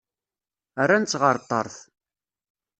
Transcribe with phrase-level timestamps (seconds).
[0.83, 1.75] Rran-tt ɣer ṭṭerf.